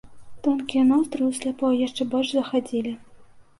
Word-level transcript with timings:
Тонкія 0.45 0.83
ноздры 0.91 1.21
ў 1.27 1.31
сляпой 1.41 1.79
яшчэ 1.85 2.03
больш 2.17 2.35
захадзілі. 2.41 2.99